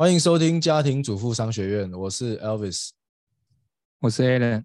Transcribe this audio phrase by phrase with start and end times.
[0.00, 2.88] 欢迎收听家庭主妇商学院，我是 Elvis，
[3.98, 4.64] 我是 Alan。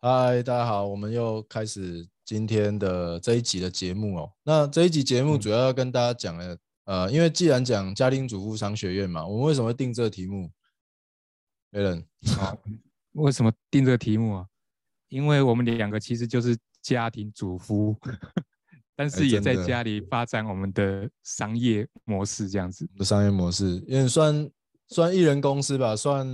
[0.00, 4.32] 嗨，大家好，我们又开始今天的这一集的节目哦。
[4.42, 10.50] 那这一集节目主要要跟大家讲的，呃，因为既然讲家庭主妇商学院嘛，我们为什么会定这个题目
[11.70, 12.04] ？Alan，
[12.36, 12.58] 好，
[13.12, 14.46] 为什么定这个题目啊？
[15.10, 17.96] 因为我们两个其实就是家庭主妇。
[19.00, 24.50] 但是也在家里发展我们的商业模式，这样子的商业模式，因为算
[24.88, 26.28] 算艺人公司吧，算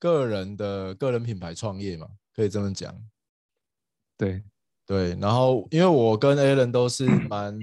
[0.00, 2.92] 个人的个人品牌创业嘛，可以这么讲。
[4.18, 4.42] 对
[4.84, 7.56] 对，然后因为我跟 Alan 都是 蛮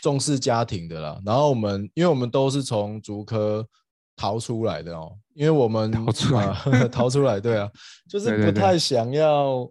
[0.00, 3.66] 重视家庭的啦，然后我们因为我们都是从竹科
[4.14, 6.54] 逃出来的哦，因为我们逃出来，
[6.86, 7.68] 逃出来，对啊，
[8.08, 9.68] 就是不太想要，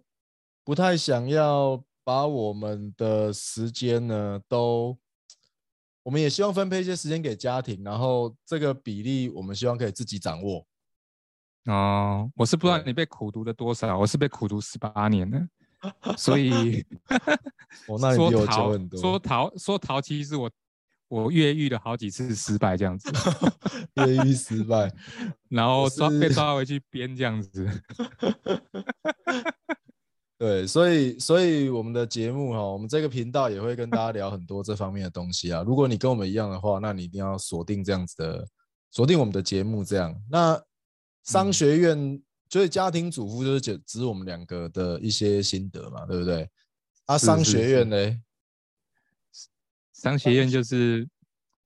[0.64, 1.82] 不太想要。
[2.04, 4.98] 把我们的时间呢，都
[6.02, 10.66] 我们也希望分配一些时间给家庭，然后这个比例我们希望可以自己掌握。
[11.66, 15.48] 哦，我是不知道你被苦读了多少，我是被苦读十八年的，
[16.16, 16.84] 所以
[17.86, 19.00] 我 那你比我久很多。
[19.00, 20.50] 说逃说逃，其实我
[21.06, 23.12] 我越狱了好几次失败这样子，
[23.94, 24.92] 越狱失败，
[25.48, 27.68] 然后抓被抓回去编这样子。
[30.42, 35.62] 对，所以所以我们的节目哈，我们这个频道也会跟大家聊很多这方面的东西啊。
[35.62, 38.48] 如果你跟我们一样的话，那你一定要锁定这样子的，
[38.90, 39.84] 锁定我们的节目。
[39.84, 40.60] 这样，那
[41.22, 46.50] 商学院就是家庭主妇，就是指指我们两个的一些心得嘛，对不对？
[47.06, 48.20] 啊，商学院呢？
[49.92, 51.08] 商学院就是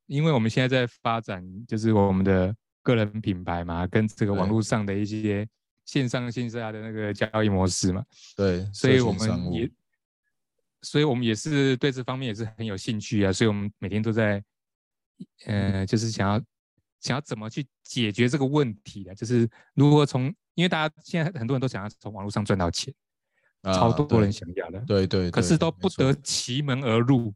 [0.05, 5.49] 因为我们现在在发展，就是我们的个人品牌嘛，跟这个网络上的一些。
[5.87, 8.05] 线上线下的那个交易模式嘛，
[8.37, 9.71] 对，所以我们也，
[10.83, 14.43] 所以我们也是对这方面也是很有兴趣啊，所以我们每天都在，
[15.47, 16.43] 呃，就是想要
[17.01, 22.93] 想要怎么去解决这个问题的，就是如何从，因为大家现在很多人都想要从网络上赚到钱，
[23.63, 27.33] 超多人想要的，对对，可是都不得其门而入，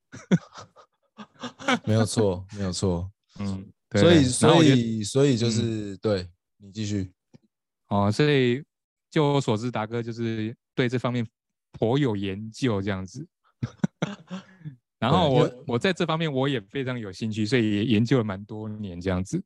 [1.85, 3.09] 没有错，没有错，
[3.39, 7.13] 嗯，所以所以所以就是对你继续。
[7.91, 8.63] 哦，所以
[9.11, 11.27] 就我所知，达哥就是对这方面
[11.73, 13.25] 颇有研究这样子。
[14.99, 19.43] 然后我我在这方面我也非常有兴趣，所以也研究了蛮多年这样子。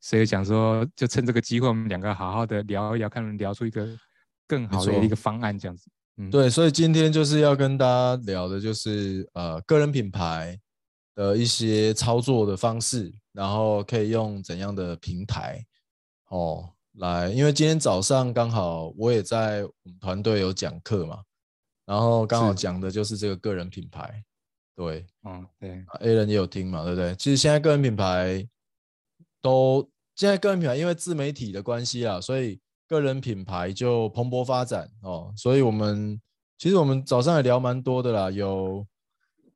[0.00, 3.88] 所以想说，就趁这个机会，我们两个好好的聊一聊，看能聊出一个
[4.46, 5.88] 更好的一个方案这样子。
[6.18, 10.58] 嗯，对，所以今天就是要跟大家聊的就是呃个人品牌
[11.14, 15.64] 的一些操作的方式，然后可以用怎样的平台
[16.28, 16.70] 哦。
[16.94, 21.22] 来，因为今天早上刚好我也在我们团队有讲课嘛，
[21.84, 24.22] 然后刚好讲的就是这个个人品牌，
[24.76, 27.14] 对，嗯，对，A 人也有听嘛，对不对？
[27.16, 28.46] 其实现在个人品牌
[29.42, 35.32] 都，现在个人品牌因为自媒体的关系啊，所以个人品牌就蓬勃发展哦。
[35.36, 36.20] 所以我们
[36.58, 38.86] 其实我们早上也聊蛮多的啦，有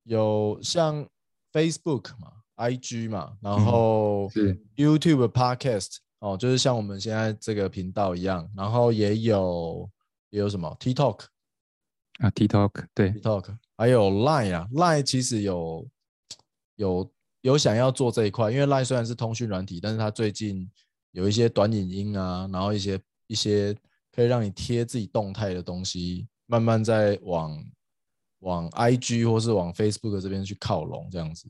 [0.02, 1.06] 有像
[1.52, 5.98] Facebook 嘛，IG 嘛，然后是 YouTube Podcast。
[6.20, 9.88] 哦，就是像我们现在这个频道一样，然后也有
[10.30, 11.24] 也有什么 TikTok
[12.18, 15.88] 啊，TikTok 对，TikTok 还有 Line 啊，Line 其实有
[16.74, 17.12] 有
[17.42, 20.68] 有想要做这一块，因为 Line 虽然是通讯软体，但是它最近
[21.12, 23.72] 有一些短影音啊，然后一些一些
[24.12, 27.64] 可以让你贴自己动态的东西，慢慢在往
[28.40, 31.48] 往 IG 或是往 Facebook 这边去靠拢，这样子。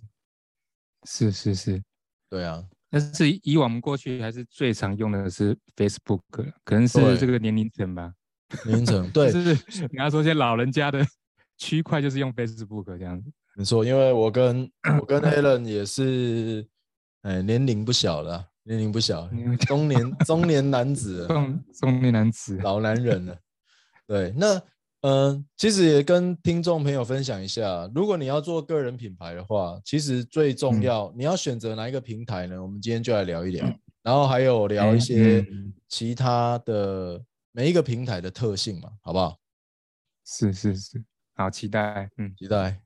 [1.05, 1.83] 是是是，
[2.29, 2.63] 对啊。
[2.91, 6.23] 但是以往我们过去还是最常用的是 Facebook，
[6.65, 8.13] 可能是这个年龄层吧。
[8.65, 9.55] 年龄层 对，是
[9.93, 11.05] 你要说些老人家的
[11.59, 13.31] 区块就是用 Facebook 这样子。
[13.57, 16.67] 没错，因为我跟我跟 Alan 也是，
[17.23, 19.29] 哎，年龄不小了，年龄不小，
[19.67, 23.37] 中年中年男子，中中年男子，老男人了。
[24.07, 24.63] 对，那。
[25.03, 32.61] 嗯，其实也跟听众朋友分享一下，如果你要做个人品牌的话，其实最重要你要选择哪一个平台呢？
[32.61, 33.65] 我们今天就来聊一聊，
[34.03, 35.47] 然后还有聊一些
[35.89, 37.23] 其他的
[37.53, 39.37] 每一个平台的特性嘛，好不好？
[40.25, 41.05] 是是是，
[41.37, 42.81] 好期待，嗯，期待。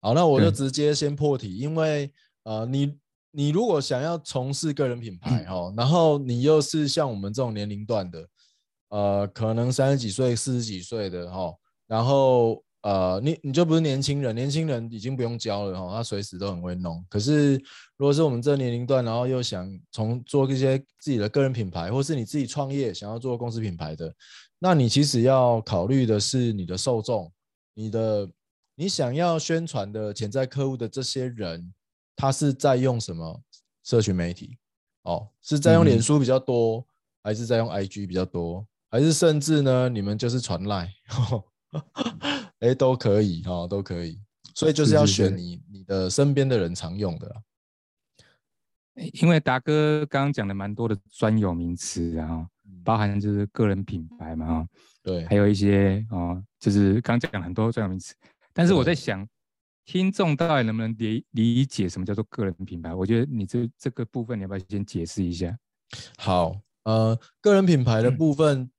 [0.00, 2.12] 好，那我就直接先破题，因为
[2.44, 2.96] 呃，你
[3.32, 8.24] 你如果想要从事个人品牌哈，然后你又是像我们这种年龄段的。
[8.88, 11.52] 呃，可能三十几岁、四十几岁的哈，
[11.86, 17.04] 然后呃，你你就不是年轻人，年轻人已经不用教了哈，他随时都很会弄。
[17.08, 17.56] 可是
[17.96, 24.14] 如果是我们这年龄段，然后又想从做一些自己的个人品牌，或是你自己创业想要做公司品牌的，
[24.58, 27.32] 那你其实要考虑的是你的受众，
[27.74, 28.30] 你的
[28.76, 31.74] 你想要宣传的潜在客户的这些人，
[32.14, 33.42] 他是在用什么
[33.82, 34.58] 社群媒体？
[35.02, 36.86] 哦，是在用脸嗯书比较多，
[37.22, 40.92] 还是在用 IG 比较多，还是甚至呢，你们就是传赖，
[42.60, 44.20] 哎，都可以哦，都可以。
[44.54, 47.42] 所以就是要选你你的身边的人常用的啦。
[49.20, 54.68] 因为达哥刚刚讲的蛮多的专有名词啊，嗯包含就是个人品牌嘛，哈，
[55.02, 58.14] 对还，有一些哦，就是刚讲很多专有名词，
[58.54, 59.28] 但是我在想，
[59.84, 62.94] 听众到底能不能理理解什么叫做个人品牌？
[62.94, 65.54] 我觉得你这这个部分你要不要先解释一下？
[66.16, 68.70] 好，呃，个人品牌的嗯部分，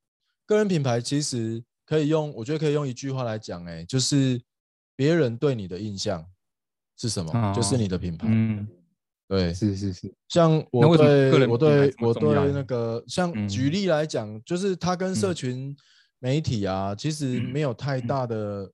[0.48, 4.42] 个人品牌其实可以用，我觉得可以用一句话来讲，哎，就是
[4.96, 6.26] 别人对你的印象
[6.98, 8.28] 是什么，就是哦你的品牌。
[8.32, 8.68] 嗯，
[9.28, 13.48] 对，是是是，像我对我对我对那个，像嗯。
[13.48, 15.36] 举例来讲，就是它跟社嗯。
[15.36, 15.78] 群
[16.20, 18.08] 媒体啊，其实没有太嗯。
[18.08, 18.72] 大的，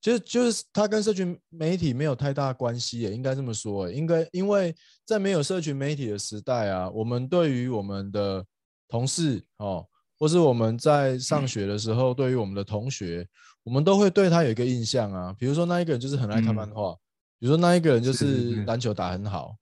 [0.00, 4.74] 就是就是它跟社群媒体没有太大的关系也，应该这么说耶，应该因为
[5.04, 8.46] 在没有社群媒体的时代啊，我们对于我们的
[8.88, 9.86] 同事哦，
[10.22, 13.26] 或是我们在上学的时候，对于我们的同学，
[13.64, 16.94] 我们都会对他有一个印象啊，比如说那一个人就是很爱看嗯漫画，
[17.40, 19.56] 比如说那一个人就是篮球打很好。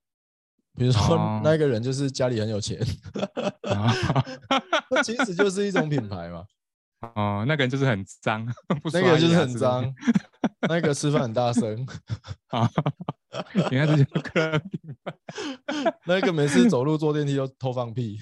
[0.77, 2.79] 比如说哦那一个人就是家里很有钱，
[3.63, 3.91] 啊
[4.91, 6.45] 那其实就是一种品牌嘛。
[7.15, 8.45] 哦，那个人就是很脏，
[8.93, 9.91] 那个人就是很脏，
[10.69, 11.87] 那个吃饭很大声，
[12.53, 12.69] 啊，
[13.71, 15.97] 你看这就是个人品牌。
[16.05, 18.19] 那个每次走路坐电梯都偷放屁。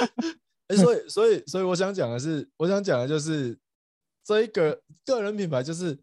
[0.68, 3.58] 哎、所以所以所以我想讲的是，我想讲的就是
[4.24, 5.98] 这一个个人品牌，就是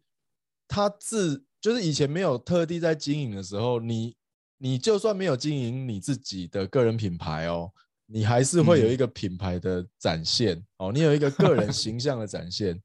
[0.67, 4.15] 他自就是以前没有特地在经营的时候，你
[4.57, 7.71] 你就算没有经营你自己的个人品牌哦，
[8.07, 12.81] 你还是会有嗯一个品牌的展现、哦，你有一个个人形象的展现。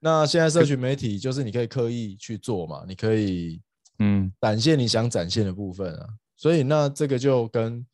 [0.00, 3.62] 那现在社群媒体就是你可以刻意去做嘛，你可以
[4.00, 6.08] 嗯展现你想展现的部分啊。
[6.36, 7.86] 所以那这个就跟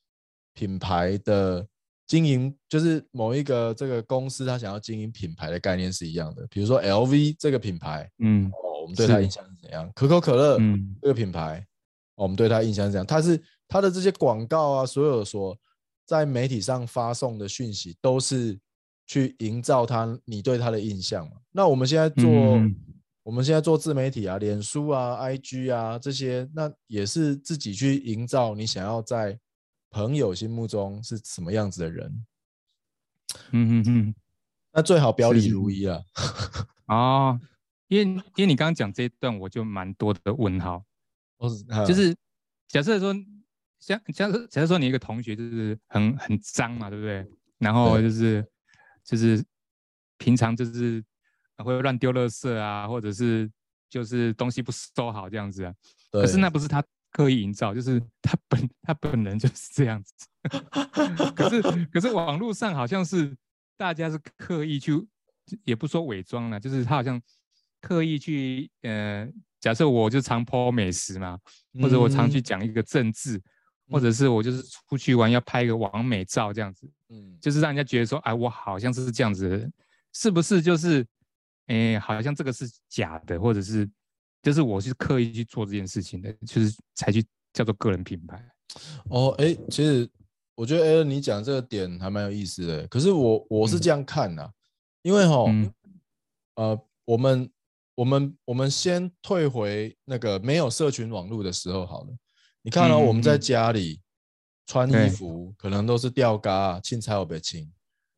[0.55, 1.67] 品牌的
[2.11, 6.45] 经营，就是某一个这个公司他想要经营品牌的概念是一样的。
[6.51, 9.89] 比如说 LV 这个品牌，嗯哦，我们对它印象是怎样？
[9.95, 11.65] 可口可乐嗯这个品牌，
[12.17, 13.07] 哦我们对它印象是怎样？
[13.07, 15.57] 它是它的这些广告啊，所有所
[16.05, 18.59] 在媒体上发送的讯息，都是
[19.07, 21.37] 去营造它你对它的印象嘛。
[21.53, 22.75] 那我们现在做，嗯
[23.23, 29.39] 我们现在做自媒体啊，脸书啊、IG 啊这些，那也是自己去营造你想要在
[29.91, 32.27] 朋友心目中是什么样子的人。
[33.51, 34.15] 嗯嗯嗯，
[34.73, 36.01] 那最好表里如一啊。
[36.87, 37.41] 哦，
[37.89, 38.05] 因为
[38.37, 40.85] 因为你刚刚讲这一段，我就蛮多的问号，
[41.39, 42.17] 就就是
[42.69, 43.15] 假设说，
[43.79, 47.27] 像假设假设说你一个同学就是很很脏嘛，对不对？
[47.59, 48.45] 然后就是
[49.05, 49.45] 就是
[50.19, 51.05] 平常就是
[51.59, 53.51] 会乱丢垃圾啊，或者是
[53.89, 55.75] 就是东西不收好这样子啊。
[56.11, 60.15] 可是那不是他刻意营造，就是他本 他本人就是这样子。
[61.35, 63.37] 可是可是网络上好像是
[63.77, 65.07] 大家是刻意去，
[65.65, 67.21] 也不说伪装了，就是他好像
[67.81, 69.29] 刻意去呃，
[69.59, 71.39] 假设我就常 po 美食嘛，
[71.81, 73.41] 或者我常去嗯讲一个政治，
[73.91, 79.73] 或者是我就是出去玩要拍一个完美照这样子，嗯，就是让人家觉得说，哎，我好像是这样子的人，
[80.13, 80.63] 是不是？
[80.63, 81.07] 就是，
[81.67, 83.89] 哎，好像这个是假的，或者是，
[84.43, 88.43] 就是我是刻意去做这件事情的，就是才去叫做个人品牌。
[89.11, 90.09] 哦，哎，其实
[90.55, 92.87] 我觉得 a 你讲这个点还蛮有意思的。
[92.89, 94.53] 可是我我是嗯这样看的、
[95.03, 95.73] 因为哈，嗯
[96.55, 97.51] 呃，我们
[97.95, 102.09] 我们我们先退回那个没有社群网络的时候好了。
[102.63, 104.01] 你看到、嗯我们在家里
[104.67, 107.71] 穿衣服，可能都是吊嘎、青菜有被青。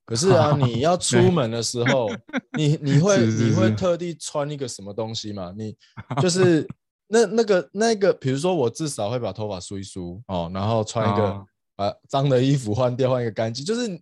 [0.05, 2.11] 可是啊， 你要出门的时候，
[2.57, 5.53] 你你 会你会特地穿一个什么东西嘛？
[5.57, 5.77] 你
[6.21, 6.67] 就是
[7.09, 13.65] 那那个那个，比如说我至少会把头发梳一梳哦，然后穿一个、哦把脏的衣服换掉，换一个干净。
[13.65, 13.99] 就是因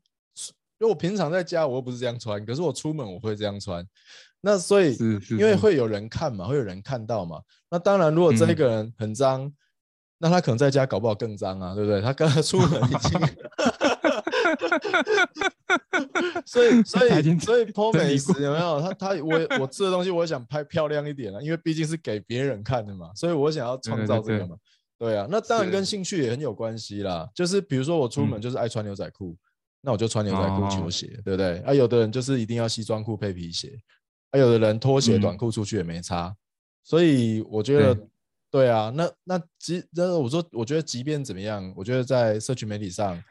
[0.81, 3.87] 为我平常在家我又不是这样穿，可是我出门我会这样穿。
[4.41, 4.97] 那所以
[5.31, 7.41] 因为是会有人看嘛，会有人看到嘛。
[7.71, 9.51] 那当然，如果这一个人很脏，
[10.19, 12.03] 那他可能在家搞不好更脏啊，对不对？
[12.03, 13.21] 他刚刚出门已经。
[16.47, 18.81] 所以，所以，他已经所以剖美食有没有？
[18.81, 24.57] 他他我也我吃的东西，我也想拍漂亮一点啊，因为毕竟是给别人看的嘛，所以我想要创造这个嘛。
[24.99, 27.29] 对啊，那当然是跟兴趣也很有关系啦。
[27.35, 29.35] 就是比如说我出门嗯就是爱穿牛仔裤，
[29.81, 31.59] 那我就穿牛仔裤、哦球鞋，对不对？
[31.61, 33.79] 啊，有的人就是一定要西装裤配皮鞋，
[34.31, 36.37] 啊，有的人拖鞋、嗯短裤出去也没差。
[36.83, 38.07] 所以我觉得对，
[38.51, 43.23] 对啊，那那即那我说，我觉得即便怎么样，我觉得在社群媒体上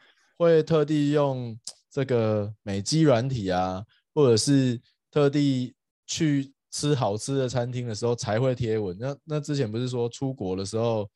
[0.44, 1.58] 会特地用
[1.90, 4.80] 这个美肌软体啊，或者是
[5.10, 5.74] 特地
[6.06, 8.96] 去吃好吃的餐厅的时候才会贴文。
[8.98, 11.06] 那那之前不是说出国的时候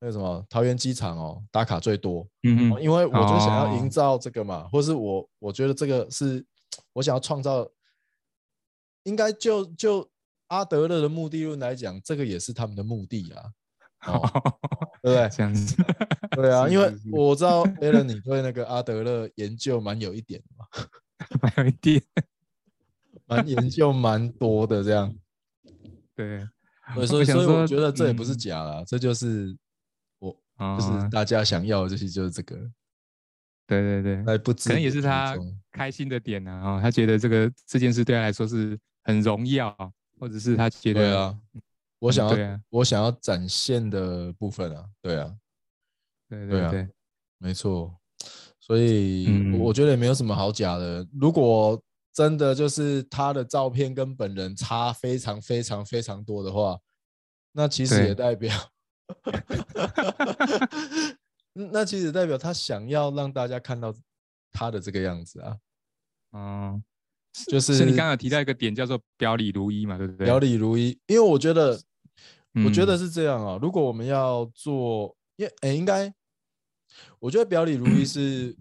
[0.00, 6.44] 那个什么桃园机场哦打卡最多，嗯嗯，因为我就想要哦营造这个嘛，或是我我觉得这个是
[6.92, 7.66] 我想要创造，
[9.04, 10.10] 应该就就
[10.48, 13.50] 阿德勒的目的论来讲，这个也是他们的目的啊，
[14.06, 14.20] 哦，
[15.02, 15.28] 对不对？
[15.30, 15.76] 这样子，
[16.32, 20.66] 对啊，因为我知道 a l n 你对那个阿德勒研究蛮有一点的嘛，
[21.42, 22.02] 蛮有一点，
[23.26, 25.14] 蛮研究蛮多的这样，
[26.14, 26.46] 对，
[26.94, 28.38] 对，所以所以我觉得这也不是嗯。
[28.38, 29.56] 假啦，这就是
[30.18, 30.30] 我
[30.76, 32.56] 就是哦大家想要的，就是就是这个，
[33.66, 35.56] 对对对，在不知可能也是他中。
[35.72, 39.72] 开心的点呢、啊，哦，他觉得这个这件事对他来说是很荣耀，
[40.18, 41.38] 或者是他觉得对啊，
[42.00, 45.36] 我想要、我想要展现的部分啊，对啊，
[46.28, 46.88] 对啊对对对，
[47.38, 47.94] 没错，
[48.58, 51.06] 所以嗯我我觉得也没有什么好假的。
[51.12, 51.80] 如果
[52.12, 56.78] 真的就是他的照片跟本人差非常非常非常多的话，
[57.52, 58.52] 那其实也代表，
[61.52, 63.94] 那其实代表他想要让大家看到
[64.50, 65.56] 他的这个样子啊，
[66.32, 66.82] 嗯，
[67.48, 70.26] 就是你刚才提到一个点叫做表里如一嘛，对不对？
[70.26, 70.98] 表里如一。
[71.06, 71.80] 因为我觉得，
[72.64, 73.58] 我觉嗯得是这样啊。
[73.60, 76.12] 如果我们要做，因为诶，应该，
[77.18, 78.56] 我觉得表里如一是，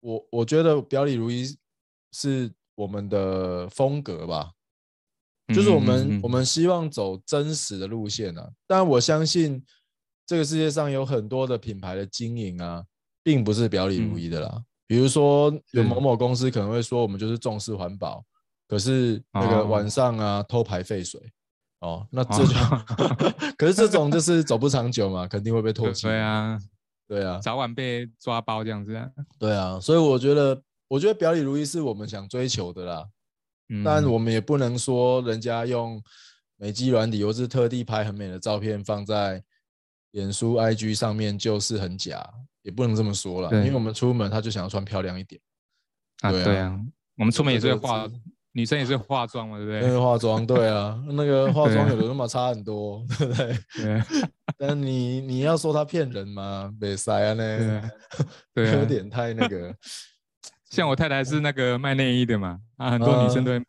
[0.00, 1.44] 我我觉得表里如一
[2.12, 4.52] 是我们的风格吧。
[5.52, 9.60] 就是我们、我们希望走真实的路线啊，但我相信
[10.24, 12.84] 这个世界上有很多的品牌的经营啊，
[13.24, 14.62] 并不是表里如一的啦。
[14.86, 18.24] 比如说有某某公司可能会说我们就是重视环保，
[18.68, 21.20] 可是那个哦晚上啊、偷排废水，
[21.80, 22.54] 哦，那这就、
[23.56, 26.06] 可是这种就是走不长久嘛，肯定会被唾弃。
[26.06, 26.58] 对，啊，
[27.08, 29.08] 对啊，早晚被抓包这样子啊。
[29.38, 33.08] 对啊，所以我觉得我觉得表里如一是我们想追求的啦。
[33.84, 36.02] 但嗯我们也不能说人家用
[36.56, 39.42] 美肌软体或是特地拍很美的照片放在
[40.10, 42.28] 脸书、IG 上面就是很假，
[42.62, 45.40] 也不能这么说了，因对为我们出门他就想要穿漂亮一点，
[46.20, 46.44] 啊，对啊。
[46.44, 46.80] 對啊，
[47.16, 48.12] 我们出门也是会这个化是，
[48.52, 49.90] 女生也是化妆嘛，对不那对？
[49.90, 53.58] 个化妆，对啊， 那个化妆有的那么差很多，对不对？
[53.76, 54.02] 对
[54.58, 56.72] 但你你要说他骗人吗？
[56.80, 57.90] 没塞啊对呢啊，
[58.54, 59.74] 对啊， 有点太那个，
[60.68, 63.64] 像我太太是那个卖内衣的嘛，啊，很多女生嗯都会买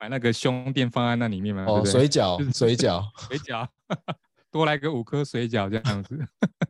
[0.00, 3.66] 买那个胸垫放在那里面嘛，哦，水饺水饺水饺，
[4.50, 6.18] 多来个五颗水饺这样子。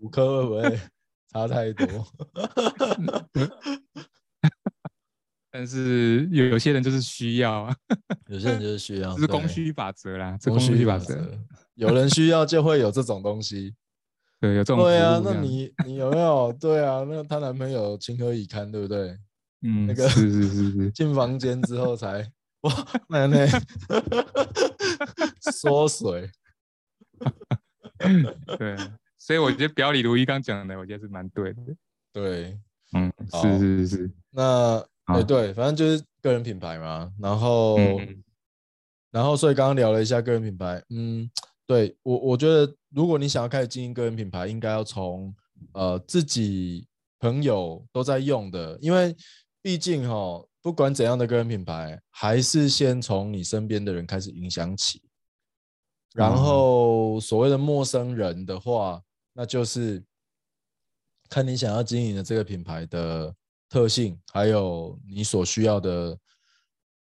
[0.00, 0.80] 五颗会不会
[1.32, 1.86] 差太多？
[5.50, 7.76] 但是有有些人就是需要啊，
[8.28, 11.38] 有些人就是需要， 这是供需法则啦，这供供需法法则，
[11.74, 13.74] 有人需要就会有这种东西。
[14.40, 16.52] 对，有这种对啊，那你你有没有？
[16.58, 19.18] 对啊，那她男朋友情何以堪，对不对？
[19.62, 22.26] 嗯，那个是是是是，进房间之后才
[22.62, 22.72] 哇，
[23.08, 23.46] 奶奶
[25.52, 26.30] 缩水。
[28.58, 28.76] 对，
[29.18, 31.60] 所以我觉得表里如一刚讲的，我觉得是蛮对的。
[32.12, 32.58] 对，
[32.94, 37.12] 嗯，是是是是，那哎、好对，反正就是个人品牌嘛。
[37.18, 38.22] 然后，嗯
[39.10, 41.28] 然后所以刚刚聊了一下个人品牌，嗯，
[41.66, 45.34] 对我我觉得，如果你想要开始经营个人品牌，应该要从
[45.72, 46.86] 呃自己
[47.18, 49.16] 朋友都在用的，因为
[49.60, 55.02] 毕竟哈，不管怎样的个人品牌，还是先从你身边的人开始影响起。
[56.14, 59.02] 然哦后所谓的陌生人的话，
[59.32, 60.02] 那就是
[61.28, 63.34] 看你想要经营的这个品牌的
[63.70, 66.18] 特性，还有你所需要的，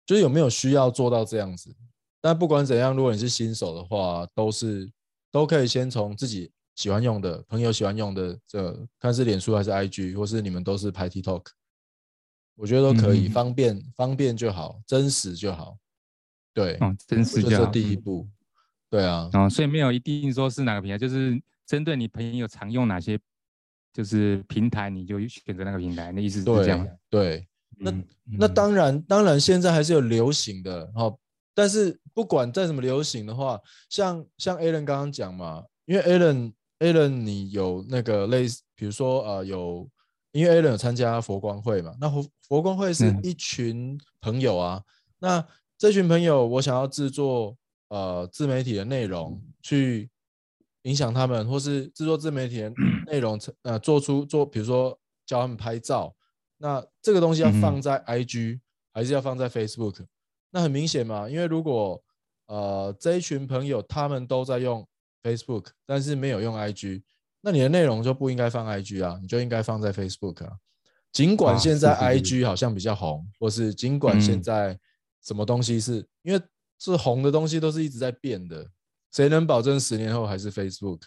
[0.06, 1.74] 就是有没有需要做到这样子。
[2.22, 4.92] 但不管怎样，如果你是新手的话，都是
[5.32, 11.46] 都可以先从自己喜欢用的、朋友喜欢用的，这看是脸书还是 IG，或是你们都是拍 TikTok，
[12.56, 15.78] 我觉得都可以，嗯方便方便就好，真实就好。
[16.54, 17.50] 对，哦，真我实就好。
[17.50, 18.28] 觉得这第一嗯步。
[18.90, 23.20] 对啊，哦，所以没有一定说是哪个平台，就是针对你朋友常用哪些
[23.98, 26.12] 就是平台，你就选择那个平台。
[26.12, 27.39] 那意思是这样对？
[27.39, 27.48] 对，
[27.80, 28.04] 那嗯
[28.38, 31.18] 那嗯当然，当然现在还是有流行的哦，
[31.56, 39.89] 但是不管再怎么流行的话，像像 Alan 刚刚讲嘛，因为 Alan Alan 你有那个类似，比如说呃有，
[40.32, 44.84] 因为 Alan 有参加佛光会嘛，那佛佛光会是嗯一群朋友啊，
[45.18, 45.44] 那
[45.75, 47.58] 这群朋友我想要制作
[47.89, 50.08] 呃自媒体的内容去
[50.88, 52.72] 影响他们，或是制作自媒体的
[53.08, 56.15] 内容，呃做出做，比如说教他们拍照。
[56.58, 58.62] 那这个东西要放在 IG、
[58.94, 60.06] 还是要放在 Facebook？
[60.50, 62.01] 那很明显嘛，因为如果
[62.48, 64.88] 呃这一群朋友他们都在用
[65.22, 67.03] Facebook，但是没有用 IG，
[67.41, 70.53] 那你的内容就不应该放 IG 啊，你就应该放在 Facebook 啊。
[71.12, 74.79] 尽管啊现在 IG 好像比较红，或是尽管现嗯在
[75.22, 76.41] 什么东西是、因为
[76.79, 78.65] 是红的东西都是一直在变的，
[79.12, 81.02] 谁能保证十年后还是 Facebook？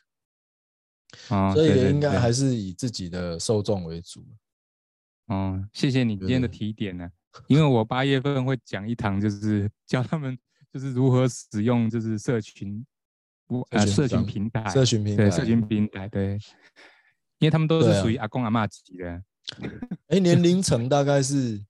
[1.28, 4.24] 哦，所以应该还是以自己的受众为主。
[5.26, 7.08] 哦，谢谢你今天的提点呢，
[7.46, 10.38] 因为我八月份会讲一堂，就是教他们
[10.72, 12.84] 就是如何使用就是社群，
[13.46, 16.38] 不呃社群平台，社群平台，对社群平台对，
[17.38, 19.22] 因为他们都是属于阿公阿嬷级的，
[20.08, 21.60] 哎，年龄层大概是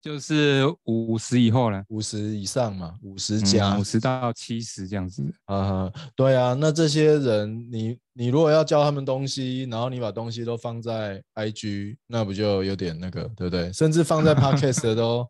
[0.00, 3.82] 就是五十以后了，五十以上嘛，五十加五。
[3.84, 5.24] 十到七十这样子。
[5.46, 13.72] 啊，对啊，那这些人，你你如果要教他们东西，然后你把东西都放在 IG，那不就有点那个，对不对？
[13.72, 15.28] 甚至放在 Podcast 的都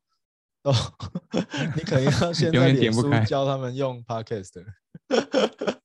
[0.62, 0.72] 都，
[1.74, 4.64] 你可能要先永在脸书教他们用 Podcast 的。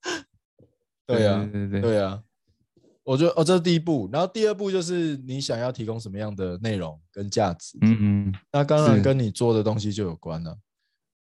[1.06, 2.22] 对啊，对对对，对啊，
[3.04, 7.76] 我觉得哦，这是第一步，然后第二步就是你想要提供什么样的内容跟价值。
[7.82, 10.58] 嗯嗯，那当然跟你做的东西就有关了。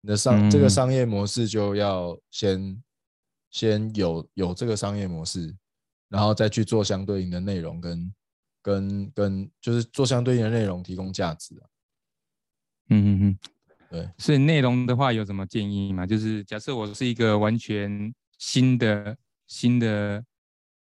[0.00, 2.82] 你的商、这个嗯商业模式就要先
[3.50, 5.54] 先有有这个商业模式，
[6.08, 8.14] 然后再去做相对应的内容跟
[8.62, 11.66] 跟跟就是做相对应的内容提供价值啊。
[12.90, 13.38] 嗯嗯嗯，
[13.90, 14.10] 对。
[14.18, 16.06] 所以内容的话有什么建议吗？
[16.06, 20.24] 就是假设我是一个完全新的新的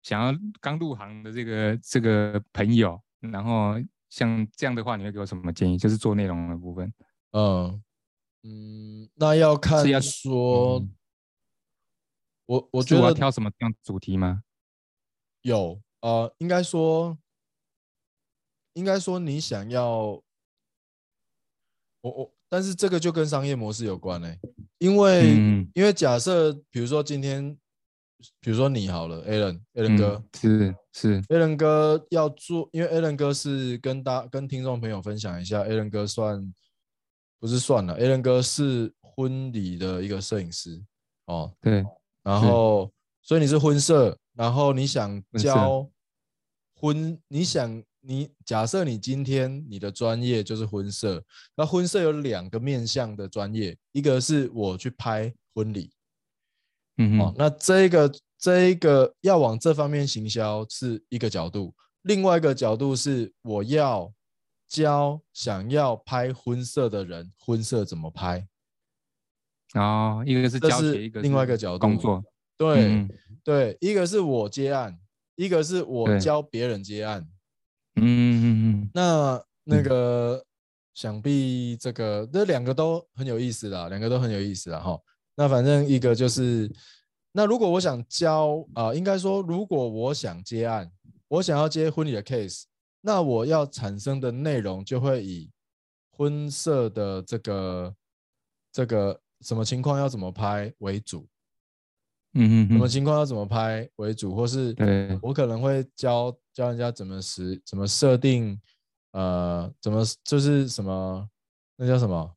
[0.06, 3.74] 想要刚入行的这个这个朋友，然后
[4.08, 5.76] 像这样的话，你会给我什么建议？
[5.76, 6.94] 就是做内容的部分。
[7.32, 7.82] 嗯
[8.44, 10.94] 嗯，那要看是要说，嗯
[12.46, 14.44] 我我是我要觉得挑什么样主题吗？
[15.42, 17.18] 有呃，应该说，
[18.74, 20.22] 应该说你想要，
[22.02, 24.38] 我我，但是这个就跟商业模式有关嘞、
[24.78, 27.58] 因为、嗯因为假设比如说今天，
[28.40, 36.54] 比如说你好了，Alan，Alan 哥、嗯是是，a l a n 哥要做，因为 Alan 哥是跟大跟听众朋友分享一下，Alan 哥算
[37.38, 40.82] 不是算了，Alan 哥是婚礼的一个摄影师
[41.26, 41.84] 哦，对，
[42.22, 42.90] 然后
[43.22, 45.88] 所以你是婚摄，然后你想教
[46.80, 51.22] 婚，你想你假设你今天你的专业就是婚摄，
[51.54, 55.95] 那婚摄有两个面向的专业，一个是我去拍婚礼哦
[56.98, 64.12] 嗯哼，，那这个这一个要往这方面行销是一个角度，另外一个角度是我要
[64.68, 68.46] 教想要拍婚摄的人婚摄怎么拍，
[69.74, 72.24] 哦，一个是教学，一个另外一个角度工作，
[72.56, 72.84] 对。
[72.86, 73.08] 嗯
[73.46, 74.98] 对，一个是我接案，
[75.36, 77.24] 一个是我教别人接案。
[77.94, 78.44] 嗯嗯嗯
[78.82, 80.44] 嗯那那嗯个
[80.92, 84.98] 想必这个这两个都很有意思啦，两个都很有意思啦哈。
[85.36, 86.68] 那反正一个就是，
[87.30, 90.90] 那如果我想教啊、应该说如果我想接案，
[91.28, 92.64] 我想要接婚礼的 case，
[93.00, 95.50] 那我要产生的内容就会以
[96.10, 97.94] 婚摄的这个
[98.72, 101.28] 这个什么情况要怎么拍为主。
[102.38, 108.60] 嗯嗯嗯，什么情况要怎么拍为主，或是对我可能会教教人家怎么实怎么设定，
[109.12, 111.26] 呃，怎么就是什么
[111.76, 112.30] 那叫什么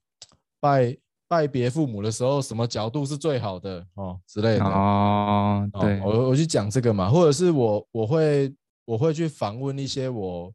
[0.59, 0.97] 拜
[1.29, 4.65] 拜别父母的时候，什么角度是最好的哦之类的。
[4.65, 8.51] 哦，哦对，我我去讲这个嘛，或者是我我会
[8.83, 10.51] 我会去访问一些我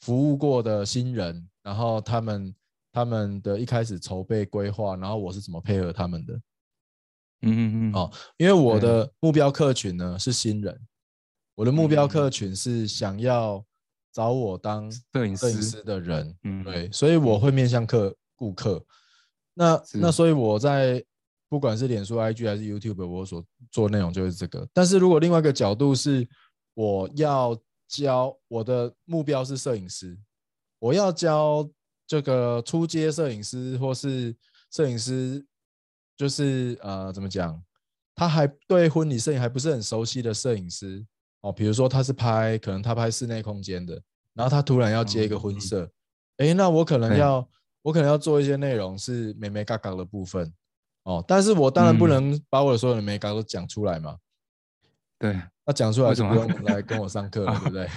[0.00, 2.54] 服务过的新人，然后他们
[2.92, 6.34] 他们的一开始筹备规划，然后我是怎么配合他们的。
[7.40, 10.78] 嗯嗯嗯，哦因为我的目标客群呢是新人，
[11.54, 13.64] 我的目标嗯客群是想要
[14.12, 18.84] 找我当摄影师，摄影师的人，嗯，对，所以我会面向客顾客。
[19.60, 21.04] 那那所以我在
[21.50, 24.66] 不管是脸书、IG 还是 YouTube，我所做内容就是这个。
[24.72, 26.26] 但是如果另外一个角度是，
[26.72, 27.54] 我要
[27.86, 30.18] 教我的目标是摄影师，
[30.78, 31.68] 我要教
[32.06, 34.34] 这个初阶摄影师或是
[34.70, 35.44] 摄影师，
[36.16, 37.62] 就是呃怎么讲，
[38.14, 41.04] 他还对婚礼摄影还不是很熟悉的摄影师。
[41.42, 44.00] 哦，比如说他是拍可能他拍室内空间的，
[44.32, 45.60] 然后他突然要接一个婚嗯。
[45.60, 45.90] 摄，
[46.38, 47.18] 诶，那我可能对。
[47.18, 47.46] 要
[47.82, 50.52] 我可能要做一些内容是美美嘎嘎的部分
[51.04, 52.10] 哦，但是我当然不嗯。
[52.10, 54.18] 能把我的所有的美嘎都讲出来嘛，
[55.18, 57.88] 对，那讲出来就不用来跟我上课了，对不对？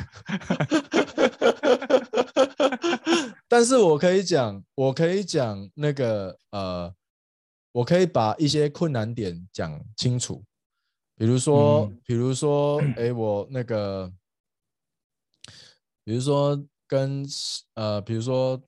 [3.47, 6.91] 但是我可以讲，我可以讲那个呃，
[7.71, 10.43] 我可以把一些困难点讲清楚，
[11.15, 14.11] 比如说，嗯比如说，哎，我那个，
[16.03, 17.23] 比如说跟
[17.75, 18.59] 呃，比如说，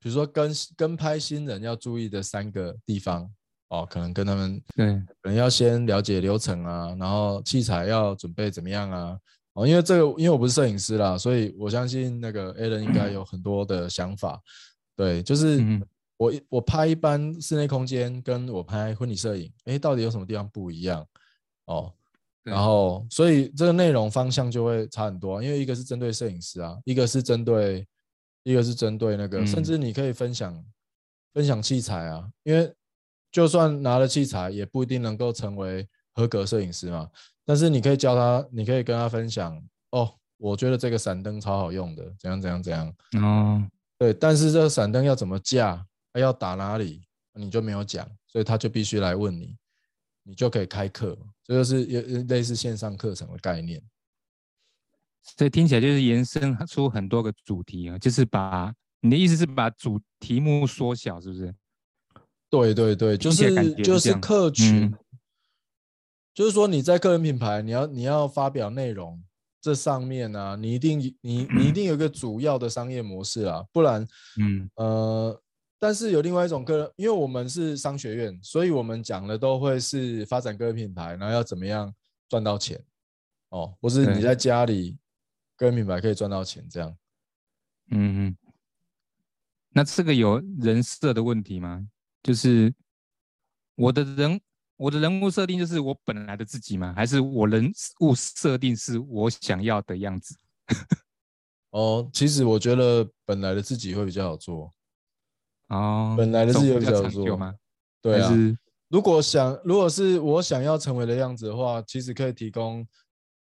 [0.00, 3.30] 比如说跟跟拍新人要注意的三个地方
[3.68, 9.18] 哦，可能跟他们对，可能要先了解流程啊，然后器材要准备怎么样啊？
[9.54, 14.40] 哦，因为这个，因为我不是摄影师啦，所以我相信那个 Alan 应该有很多的想法。
[14.96, 15.84] 对，就是嗯
[16.16, 21.06] 我一我拍一般室内空间，跟我拍婚礼摄影，哎，到底有什么地方不一样？
[21.66, 21.92] 哦，
[22.42, 27.86] 然后所以这个内容方向就会差很多，因为一个是针对摄影师啊，一个是针对
[28.48, 30.64] 一个是针对那个，甚至你可以分享
[31.34, 32.72] 分享器材啊，因为
[33.30, 37.10] 就算拿了器材，也不一定能够成为合格摄影师嘛。
[37.44, 43.62] 但是你可以教他，你可以跟他分享哦，我觉得这个闪灯超好用的，怎样怎样怎样哦，
[43.98, 44.14] 对。
[44.14, 47.02] 但是这个闪灯要怎么架，要打哪里，
[47.34, 49.56] 你就没有讲，所以他就必须来问你，
[50.22, 53.82] 你就可以开课，这就是也类似线上课程的概念。
[55.22, 61.54] 所以听起来就是延伸出很多个主题啊，就是把你的意思是把主题目缩小，是不是？
[62.50, 64.94] 对对对，就是就是客群。
[66.34, 69.20] 就是说你在个人品牌，你要你要发表内容，
[69.60, 74.06] 这上面呢，你一定你 你一定有一个主要的商业模式啊，不然，
[74.40, 75.42] 嗯呃，
[75.80, 81.92] 但是有另外一种个人，因为我们是商学院，所以我们讲的都会是发展个人品牌，然后要怎么样
[82.28, 82.80] 赚到钱，
[83.48, 84.96] 哦，或是你在家里
[85.58, 86.96] 个人品牌可以赚到钱这样，
[87.90, 88.36] 嗯嗯，
[89.68, 91.86] 那这个有人设的问题吗？
[92.22, 92.72] 就是
[93.74, 94.40] 我的人。
[94.78, 96.94] 我的人物设定就是我本来的自己吗？
[96.94, 97.68] 还是我人
[97.98, 100.36] 物设定是我想要的样子？
[101.70, 104.72] 哦，其实我觉得本来的自己会比较好做。
[105.70, 107.52] 哦，本来的自己会比较好做吗？
[108.00, 108.32] 对啊。
[108.86, 112.86] 如果想，如果是我想要成为的样子的话，其实可以提供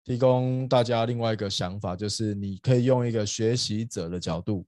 [0.05, 4.65] 提供大家另外一个想法，就是你可以用一个学习者的角度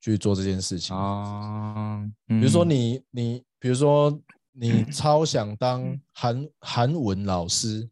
[0.00, 0.96] 去做这件事情。
[0.96, 4.20] 啊，比如说你你比如说。
[4.56, 7.90] 你超想当韩韩文老师，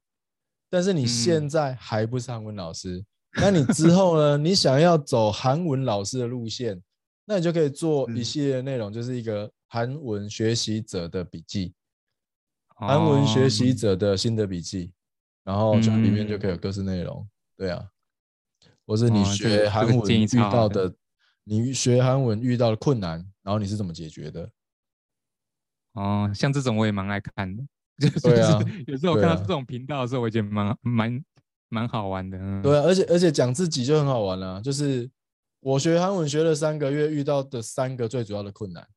[0.70, 4.38] 但是你现在还不是韩文老师，那你之后呢？
[4.38, 6.81] 你想要走韩文老师的路线，
[7.24, 11.74] 那你就可以做一系列内容，就是一个韩文学习者的笔记，
[12.76, 14.92] 韩文学习者的心得笔记，
[15.44, 17.26] 然后就里面就可以有各式内容。
[17.57, 17.88] 对啊，
[18.87, 20.92] 或是你学韩文遇到的，
[21.44, 24.50] 你学韩文遇到的困难，然后你是怎么解决的？
[25.92, 27.62] 哦，像这种我也蛮爱看的，
[27.98, 28.28] 就是
[28.87, 31.24] 有时候看到这种频道的时候，我觉得蛮蛮
[31.68, 32.38] 蛮好玩的。
[32.62, 35.11] 对啊，而且而且讲自己就很好玩了，就是
[35.61, 38.88] 我学韩文学了三个月，遇到的三个最主要的困难。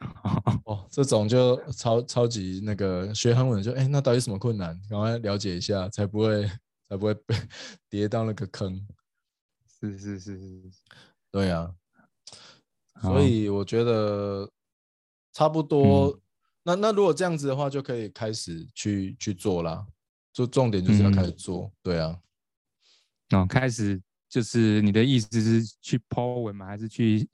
[0.64, 4.80] 哦，这种就超超级那个学韩文就哎，那到底什么困难？
[4.88, 6.46] 赶快了解一下，才不会
[6.88, 7.34] 才不会被
[7.88, 8.86] 跌到那个坑。
[9.80, 10.62] 是是是是，
[11.30, 11.74] 对啊，
[13.02, 14.50] 所以我觉得。
[15.32, 16.20] 差不多，
[16.64, 19.86] 那那如果这样子的话，就可以开始去去做啦。
[20.32, 22.18] 就重点就是要开始做，对啊。
[23.30, 26.66] 哦，开始就是你的意思是去 po 文吗？
[26.66, 27.28] 还是去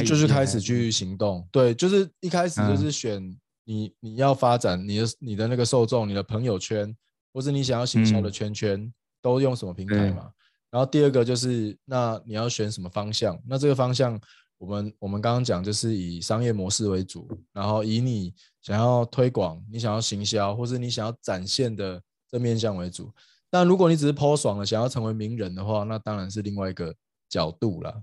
[0.00, 1.46] 就就是开始去行动？
[1.52, 3.22] 对，就是一开始就是选
[3.64, 6.94] 你你要发展你的你的那个受众，你的朋友圈，
[7.32, 10.30] 或是你想要行销的圈圈，都用什么平台嘛？
[10.70, 13.38] 然后第二个就是那你要选什么方向？
[13.46, 14.20] 那这个方向。
[14.58, 22.00] 我们我们刚刚讲就是以商业模式为主，然后以你想要推广、你想要行销，或是你想要展现的
[22.30, 23.12] 这面向为主。
[23.50, 26.94] 但如果你只是抛爽了，想要成为名人的话，那当然是另外一个
[27.28, 28.02] 角度了。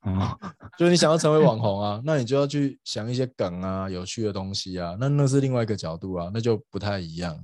[0.00, 0.36] 啊，
[0.78, 7.38] 就是你想要成为网红啊，那你就要去想一些梗啊、有趣的东西啊，那那是另外一个角度啊，那就不太一样。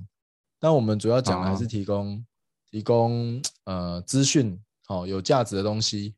[0.59, 2.25] 但我们主要讲的还是提供
[2.71, 6.15] 提供呃资讯，好有价值的东西。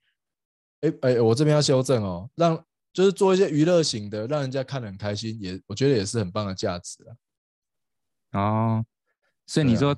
[0.82, 2.58] 哎哎，我这边要修正哦，让
[2.93, 7.06] 就是做一些娱乐型的，让人家看得很开心，也我觉得也是很棒的价值
[8.32, 8.39] 啊。
[8.39, 8.86] 哦，
[9.45, 9.93] 所以你说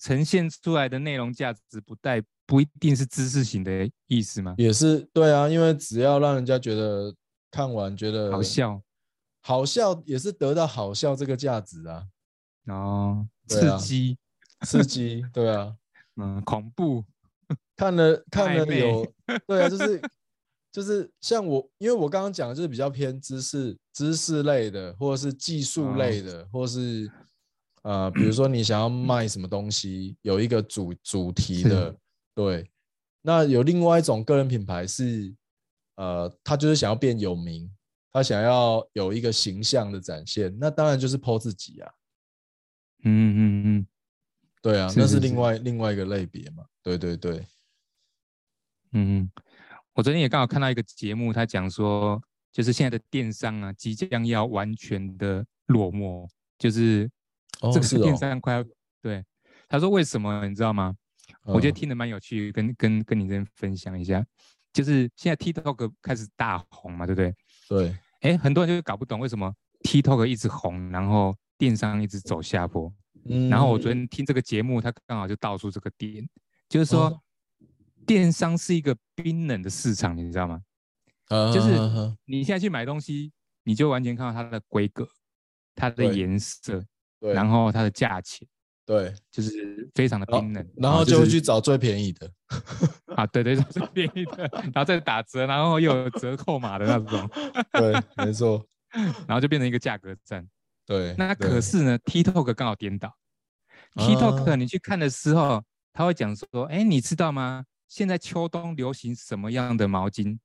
[0.00, 4.54] 呈现出来的内容价值不带不一定是知识型的意思吗？
[4.56, 7.14] 也是对啊，因为只要让人家觉得
[7.50, 8.82] 看完觉得好笑，
[9.42, 12.06] 好笑也是得到好笑这个价值啊。
[12.66, 14.16] 哦，刺激，
[14.64, 15.74] 刺激，对啊，
[16.16, 17.04] 嗯，恐怖。
[17.76, 19.06] 看了 看了有，
[19.46, 20.00] 对啊，就是
[20.70, 27.10] 就是像我，因为我刚刚讲的就是比较偏知识知识类的，或者是技术类的，或是
[27.82, 31.96] 呃，比如说你想要卖什么东西，有一个主主题的，
[32.34, 32.70] 对。
[33.22, 35.34] 那有另外一种个人品牌是，
[35.96, 37.70] 呃，他就是想要变有名，
[38.12, 41.92] 他想要有一个形象的展现，那当然就是抛自己啊。
[43.04, 43.86] 嗯嗯嗯。
[44.62, 46.64] 对啊，那是另外另外一个类别嘛。
[46.82, 47.46] 对对对，
[48.92, 49.30] 嗯，
[49.94, 57.10] 我昨天也刚好看到一个节目，他讲说，就是现在的电商啊，即将要完全的落寞，就是
[57.72, 58.64] 这个是电商快要
[59.02, 59.24] 对。
[59.68, 60.46] 他说为什么？
[60.48, 60.94] 你知道吗？
[61.44, 64.24] 我觉得听得蛮有趣，跟跟跟你这边分享一下。
[64.72, 67.34] 就是现在 TikTok 开始大红嘛，对不对？
[67.68, 67.96] 对。
[68.20, 72.92] 哎，很多人就搞不懂为什么 TikTok 一直红，然后电商一直走下坡。
[73.24, 76.26] 嗯然后我昨天听这个节目，他刚好就道出这个点，
[76.68, 77.20] 就是说哦
[78.06, 80.60] 电商是一个冰冷的市场，你知道吗？
[81.28, 81.76] 嗯就是
[82.24, 83.32] 你现在去买东西，
[83.64, 85.06] 你就完全看到它的规格、
[85.74, 86.84] 它的颜色，
[87.20, 88.48] 对，然后它的价钱，
[88.86, 90.66] 对，就是非常的冰冷。
[90.76, 92.30] 然后就就会去找最便宜的，
[93.14, 97.30] 啊，对对，就是便宜的，然后再打折，然后又有折扣码的那种，
[97.72, 98.64] 对，没错，
[99.26, 100.46] 然后就变成一个价格战。
[100.86, 101.14] 对。
[101.16, 103.08] 那可是呢，TikTok 刚好颠倒。
[103.08, 103.16] 啊
[103.94, 107.64] TikTok 你去看的时候，他会讲说：“哎，你知道吗？
[107.88, 110.38] 现在秋冬流行什么样的毛巾？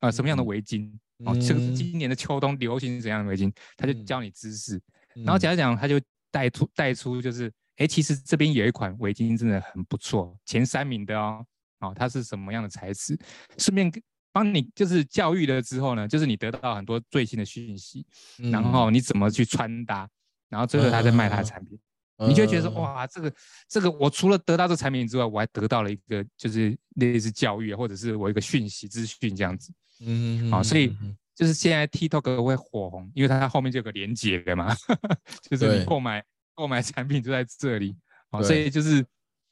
[0.00, 0.90] 啊、什么样的嗯围巾？
[1.24, 4.80] 哦，这个今年的秋冬流行怎样的围巾？”他就嗯教你知识，
[5.14, 6.00] 然然后讲一讲，他就
[6.32, 11.46] 带出带出就是，哎，其实这边有一款围巾真的很不错，前三名的哦，
[11.78, 13.16] 哦，它是什么样的材质？
[13.58, 18.04] 顺便跟帮你就是教育了之后呢，就是你得到很多最新的讯息，
[18.38, 20.08] 嗯然后你怎么去穿搭，
[20.48, 21.78] 然后最后他再卖他的产品，
[22.26, 23.34] 你就会觉得说，哇，这个
[23.68, 29.70] 这个我除了得到这个产品之外，我还得到了一个就是类似教育啊，或者是我一个讯息资讯这样子。
[30.00, 30.96] 嗯，嗯好所以
[31.34, 34.74] 就是现在 TikTok 会火红，因为它后面就有个连接的嘛，
[35.48, 37.96] 就是你购买购买产品就在这里，
[38.30, 39.04] 好，所以就是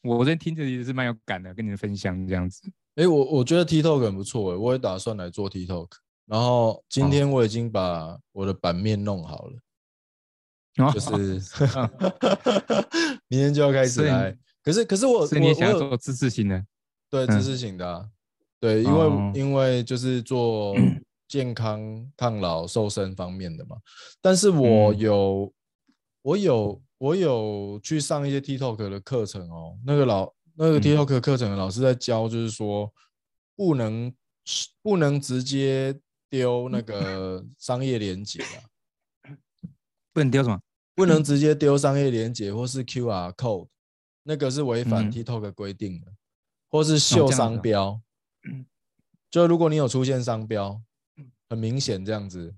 [0.03, 2.63] 我昨天听着也是蛮有感的，跟你们分享这样子。
[2.97, 5.89] 哎、我我觉得 TikTok 很不错哎，我也打算来做 TikTok。
[6.27, 11.41] 然后今哦天我已经把我的版面弄好了，哦就是
[13.27, 14.37] 明天就要开始来。
[14.63, 16.67] 可是可是我所以你想要做自制型的，嗯
[17.11, 18.09] 对知识型的、啊，
[18.61, 20.77] 对，因为、哦因为就是做
[21.31, 23.77] 健康、抗老、瘦身方面的嘛。
[24.21, 25.55] 但是我嗯有、
[26.23, 32.93] 我有我有去上一些 TikTok 的课程哦，那个老那个嗯 TikTok 课程的老师在教，就是说
[33.55, 34.13] 不能
[34.83, 35.97] 不能直接
[36.29, 38.59] 丢那个 商业连接啊，
[40.13, 40.61] 不能丢什么？
[40.97, 43.69] 不能直接丢商业连接或是 QR code，
[44.25, 46.13] 那个是违反嗯 TikTok 规定的，
[46.69, 48.03] 或是秀商标。
[49.31, 50.83] 就如果你有出现商标，
[51.51, 52.55] 很明显这样子，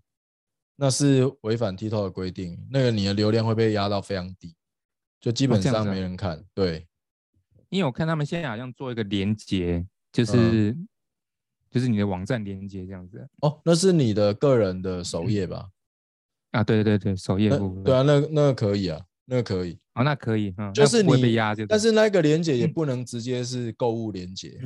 [0.76, 4.55] 那是违反 TikTok 的规定，那个你的流量会被压到非常低，
[5.18, 6.44] 就基本上没人看。
[6.55, 6.87] 对，
[7.70, 10.76] 因为我看他们现在好像做一个连接，就嗯是、
[11.70, 15.70] 就是你的网站连接这样子哦，那是你的个人的首页吧？
[16.50, 24.61] 啊，对对对，首页那部分对啊，那那个可以啊，那个可以，哦，那可以，嗯，就是你压就，但是那个连接也不能直接是购物连接。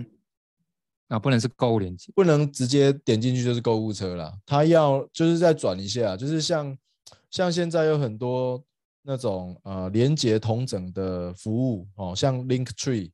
[1.08, 6.76] 啊，不能是购物链接，不能直接点进去就是购物车啦，它要就是再转一下，就是像
[7.30, 8.62] 像现在有很多
[9.02, 13.10] 那种呃连接同整的服务哦，像 Linktree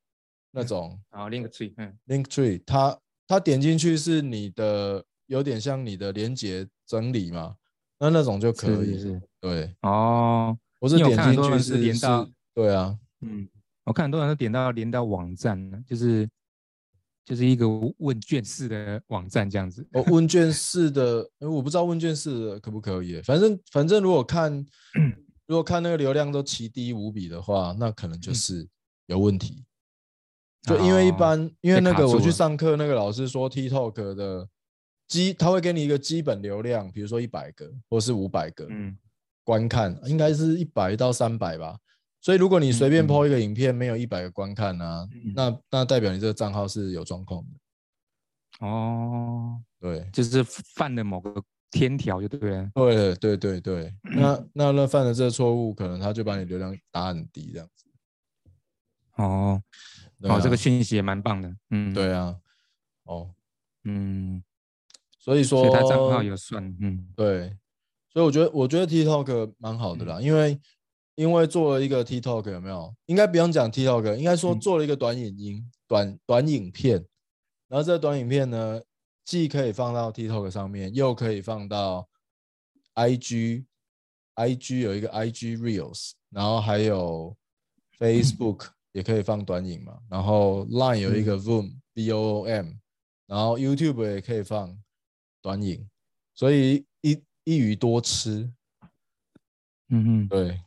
[0.51, 7.55] 那种好，link tree，嗯，Linktree，它它点进去是你的有点像你的连接整理嘛，
[7.99, 8.99] 那那种就可以。
[8.99, 13.49] 是对，哦，我是点进去是连到对啊，嗯，
[13.85, 16.29] 我看很多人都点到连到网站呢，就是
[17.25, 17.67] 就是一个
[17.99, 24.53] 问卷式的网站这样子，哦，问卷式的，呃我不知道问卷式的可不可以，反正反正如果看
[25.47, 28.67] 如果看那个流量都奇低无比的话，那可能就是
[29.07, 29.65] 有问题。
[30.63, 34.49] 就因为一哦般，因为那个我去上课，那个老师说 TikTok 的
[35.09, 38.97] 基，他会给你一个基本流量，比如说一百个或是五百个嗯，
[39.45, 41.77] 观看，应该是一百到三百吧。
[42.23, 43.09] 所以如果你随便嗯嗯。
[43.09, 45.33] PO 一个影片没有一百个观看啊，嗯。
[45.37, 48.67] 那那代表你这个账号是有状况的。
[48.67, 57.87] 哦，对，就是犯了某个天条就对了，对对对对，那那那犯了这个错误，可能他就把你流量打很低这样子。
[59.17, 59.61] 哦，
[60.21, 62.37] 对哦，这个啊讯息也蛮棒的，嗯，，对啊，
[63.05, 63.35] 哦，
[63.85, 64.45] 嗯，
[65.19, 67.57] 所以说所以他账号有算，嗯，对，
[68.13, 70.61] 所以我觉得我觉得 TikTok 蛮好的啦，因为
[71.15, 72.95] 因为做了一个 TikTok 有没有？
[73.07, 74.61] 应该不用讲 TikTok，应该说嗯。
[74.61, 77.05] 做了一个短影音、短短影片，
[77.69, 78.81] 然后这个短影片呢，
[79.25, 82.09] 既可以放到 TikTok 上面，又可以放到
[82.95, 87.37] IG，IG 有一个 IG Reels，然后还有
[87.99, 92.73] Facebook 也可以放短影嘛，然后 Line 有一个 Voom、V O O M，
[93.27, 94.77] 然后 YouTube 也可以放
[95.41, 95.89] 短影，
[96.35, 98.51] 所以一一鱼多吃，
[99.89, 100.61] 嗯嗯，对，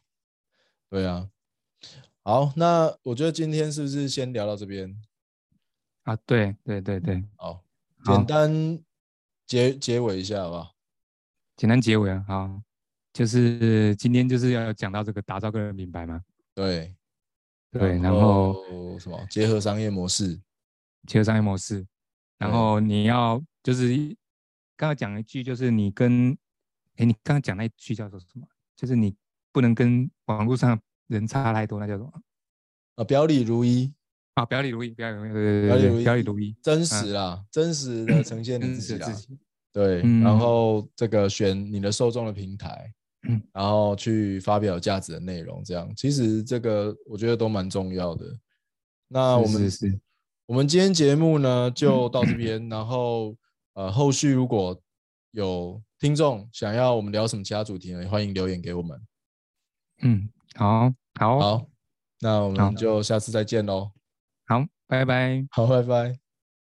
[0.95, 1.29] 对啊。
[2.23, 4.97] 好，那我觉得今天是不是先聊到这边？
[6.03, 7.62] 啊，对对对对，好，
[8.05, 8.79] 简单
[9.45, 10.73] 结结尾一下好不好？
[11.58, 12.62] 简单结尾啊，好，
[13.12, 16.95] 就是今天就是要讲到这个打造个人品牌嘛，对
[17.71, 20.39] 对，然后什么结合商业模式？
[21.08, 21.86] 结合商业模式，
[22.38, 23.86] 然后你要就是
[24.77, 26.31] 刚刚讲一句，就是你跟，
[26.95, 28.47] 哎，你刚刚讲那一句叫做什么？
[28.77, 29.13] 就是你
[29.55, 32.11] 不能跟网络上人差太多，那叫什么？
[32.95, 33.89] 啊，表里如一。
[34.33, 39.39] 啊，表里如一，表里如一，对对对对，表里如一，真实啦，真实的呈现你自己自己。
[39.71, 42.93] 对，然后这个选你的受众的平台，
[43.29, 45.89] 嗯，然后去发表价值的内容，这样。
[45.95, 48.25] 其实这个我觉得都蛮重要的。
[49.07, 49.97] 那我们是
[50.47, 53.33] 我们今天节目呢就到这边， 然后
[53.75, 54.77] 呃，后续如果
[55.31, 58.99] 有听众想要我们聊什么其他主题呢，欢迎留言给我们。
[60.01, 61.65] 嗯，好，好，好，
[62.19, 63.91] 那我们就下次再见喽。
[64.47, 65.45] 好，拜拜。
[65.51, 66.24] 好，拜拜。